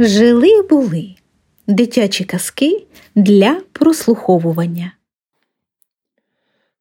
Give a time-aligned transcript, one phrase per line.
[0.00, 1.14] Жили були
[1.66, 4.92] дитячі казки для прослуховування.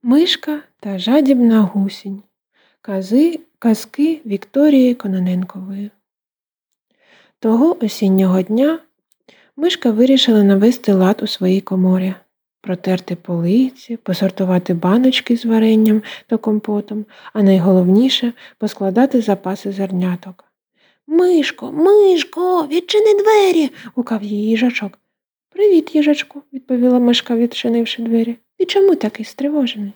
[0.03, 2.23] Мишка та жадібна гусінь.
[2.81, 5.91] Кази, казки Вікторії Кононенкової.
[7.39, 8.79] Того осіннього дня
[9.55, 12.13] мишка вирішила навести лад у своїй коморі,
[12.61, 20.46] протерти полиці, посортувати баночки з варенням та компотом, а найголовніше поскладати запаси зерняток.
[21.07, 24.99] Мишко, мишко, відчини двері, гукав її їжачок.
[25.49, 28.35] Привіт, їжачку, відповіла мишка, відчинивши двері.
[28.57, 29.91] І чому такий стривожений?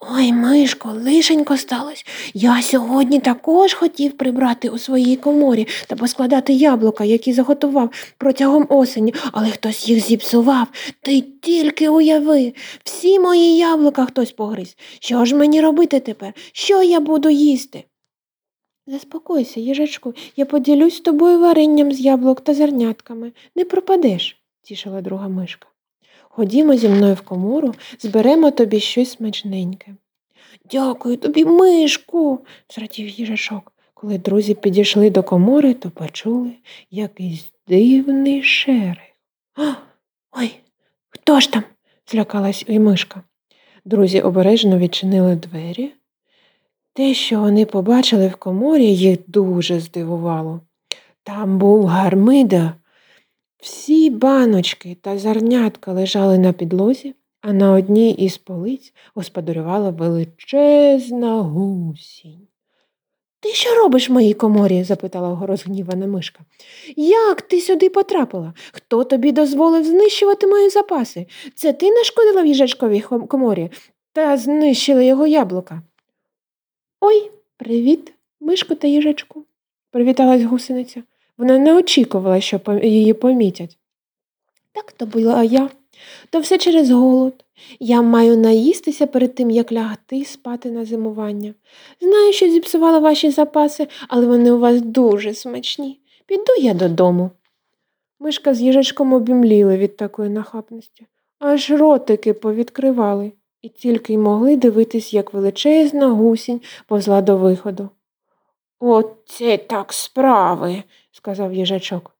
[0.00, 2.04] Ой, Мишко, лишенько сталося.
[2.34, 9.14] Я сьогодні також хотів прибрати у своїй коморі та поскладати яблука, які заготував протягом осені,
[9.32, 10.66] але хтось їх зіпсував.
[11.02, 12.52] Ти тільки уяви,
[12.84, 14.76] всі мої яблука хтось погриз.
[15.00, 16.32] Що ж мені робити тепер?
[16.52, 17.84] Що я буду їсти?
[18.88, 23.32] Заспокойся, їжачку, я поділюсь з тобою варенням з яблук та зернятками.
[23.56, 25.68] Не пропадеш, тішила друга мишка.
[26.22, 29.94] Ходімо зі мною в комору, зберемо тобі щось смачненьке.
[30.70, 32.38] Дякую тобі, мишку,
[32.74, 33.72] зрадів їжачок.
[33.94, 36.52] Коли друзі підійшли до комори, то почули
[36.90, 38.98] якийсь дивний шерих.
[40.32, 40.50] Ой,
[41.08, 41.64] хто ж там?
[42.10, 43.22] злякалась і мишка.
[43.84, 45.92] Друзі обережно відчинили двері.
[46.94, 50.60] Те, що вони побачили в коморі, їх дуже здивувало.
[51.22, 52.74] Там був гармида.
[53.62, 62.48] Всі баночки та зернятка лежали на підлозі, а на одній із полиць господарювала величезна гусінь.
[63.40, 64.84] Ти що робиш в моїй коморі?
[64.84, 66.40] запитала розгнівана мишка.
[66.96, 68.54] Як ти сюди потрапила?
[68.72, 71.26] Хто тобі дозволив знищувати мої запаси?
[71.54, 73.70] Це ти нашкодила в їжачковій коморі
[74.12, 75.82] та знищила його яблука.
[77.00, 79.44] Ой, привіт, мишко та їжачку,
[79.90, 81.02] привіталась гусениця.
[81.36, 83.78] Вона не очікувала, що її помітять.
[84.72, 85.70] Так то була я,
[86.30, 87.44] то все через голод.
[87.80, 91.54] Я маю наїстися перед тим, як лягти спати на зимування.
[92.00, 96.00] Знаю, що зіпсувала ваші запаси, але вони у вас дуже смачні.
[96.26, 97.30] Піду я додому.
[98.20, 101.06] Мишка з їжачком обімліли від такої нахабності,
[101.38, 103.32] аж ротики повідкривали
[103.68, 107.88] і тільки й могли дивитись, як величезна гусінь повзла до виходу.
[108.80, 112.14] Оце так справи, сказав їжачок.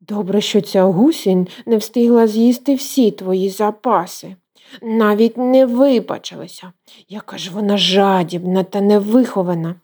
[0.00, 4.36] Добре, що ця гусінь не встигла з'їсти всі твої запаси.
[4.82, 6.72] Навіть не вибачилася,
[7.08, 9.74] яка ж вона жадібна та невихована.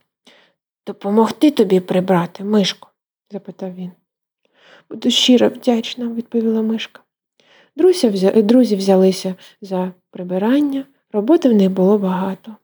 [0.86, 2.88] Допомогти тобі прибрати, Мишко?
[3.30, 3.90] запитав він.
[4.90, 7.00] Буду щиро вдячна, відповіла Мишка.
[8.42, 12.56] Друзі взялися за прибирання, роботи в них було багато.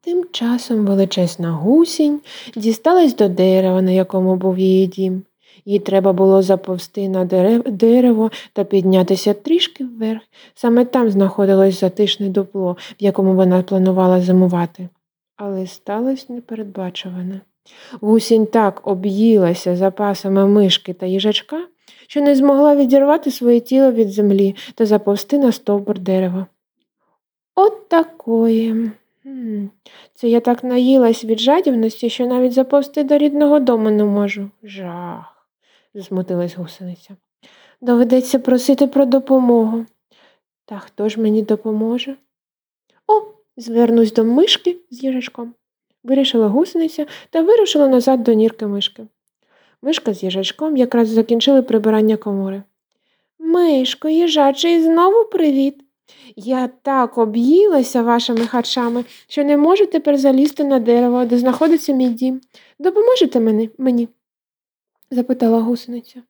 [0.00, 2.20] Тим часом величезна гусінь
[2.56, 5.22] дісталась до дерева, на якому був її дім.
[5.64, 7.24] Їй треба було заповзти на
[7.66, 10.20] дерево та піднятися трішки вверх.
[10.54, 14.88] Саме там знаходилось затишне дупло, в якому вона планувала зимувати.
[15.36, 17.40] Але сталося непередбачуване.
[18.00, 21.66] Гусінь так об'їлася запасами мишки та їжачка,
[22.06, 26.46] що не змогла відірвати своє тіло від землі та заповзти на стовбур дерева.
[27.54, 28.90] От такої.
[30.14, 34.50] Це я так наїлась від жадібності, що навіть заповзти до рідного дому не можу.
[34.62, 35.48] Жах,
[35.94, 37.16] засмутилась гусениця.
[37.80, 39.86] Доведеться просити про допомогу.
[40.64, 42.16] Та хто ж мені допоможе?
[43.06, 43.22] О,
[43.56, 45.54] звернусь до мишки з їжачком.
[46.04, 49.06] Вирішила гусениця та вирушила назад до нірки мишки.
[49.84, 52.62] Мишка з їжачком якраз закінчили прибирання комори.
[53.38, 55.80] Мишко, їжаче, і знову привіт.
[56.36, 62.08] Я так об'їлася вашими харчами, що не можу тепер залізти на дерево, де знаходиться мій
[62.08, 62.40] дім.
[62.78, 63.70] Допоможете мені?
[63.78, 64.08] мені?
[65.10, 66.22] запитала гусениця.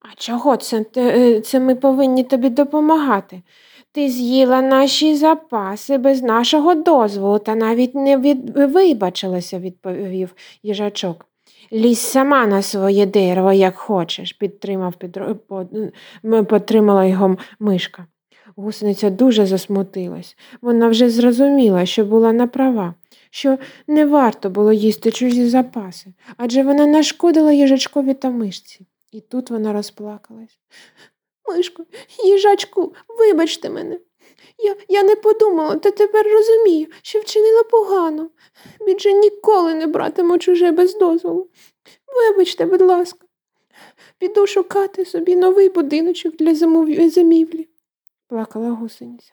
[0.00, 3.42] А чого це, е, це ми повинні тобі допомагати?
[3.92, 8.56] Ти з'їла наші запаси без нашого дозволу та навіть не від...
[8.56, 11.26] вибачилася, відповів їжачок.
[11.72, 14.94] Лізь сама на своє дерево, як хочеш, підтримав,
[16.48, 18.06] підтримала його мишка.
[18.56, 20.36] Гусениця дуже засмутилась.
[20.62, 22.94] Вона вже зрозуміла, що була на права,
[23.30, 28.86] що не варто було їсти чужі запаси, адже вона нашкодила їжачкові та мишці.
[29.12, 30.58] І тут вона розплакалась.
[31.48, 31.84] Мишко,
[32.24, 33.98] їжачку, вибачте мене.
[34.58, 38.30] Я я не подумала, та тепер розумію, що вчинила погано.
[38.86, 41.48] Більше ніколи не братиму чуже без дозволу.
[42.16, 43.26] Вибачте, будь ласка,
[44.18, 46.54] піду шукати собі новий будиночок для
[47.10, 47.68] зимівлі
[48.28, 49.32] плакала гусениця.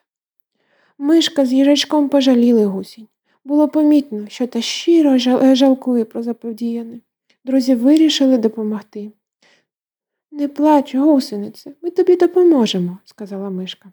[0.98, 3.08] Мишка з їжачком пожаліли гусінь.
[3.44, 5.18] Було помітно, що та щиро
[5.56, 7.00] жалкує про заподіяне.
[7.46, 9.12] Друзі вирішили допомогти.
[10.32, 13.92] Не плач, гусенице, ми тобі допоможемо, сказала мишка.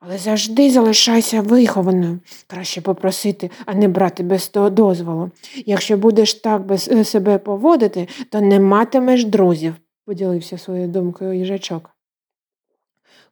[0.00, 2.18] Але завжди залишайся вихованою.
[2.46, 5.30] Краще попросити, а не брати без того дозволу.
[5.66, 9.74] Якщо будеш так без е, себе поводити, то не матимеш друзів,
[10.04, 11.90] поділився своєю думкою їжачок.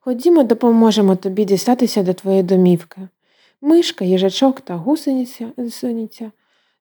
[0.01, 3.09] Ходімо, допоможемо тобі дістатися до твоєї домівки.
[3.61, 6.33] Мишка, їжачок та гусениця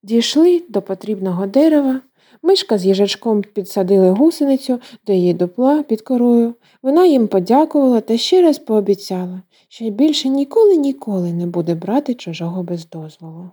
[0.04, 2.01] дійшли до потрібного дерева.
[2.42, 6.54] Мишка з їжачком підсадили гусеницю до її дупла під корою.
[6.84, 12.63] Вона їм подякувала та ще раз пообіцяла, що більше ніколи ніколи не буде брати чужого
[12.63, 13.50] без дозволу.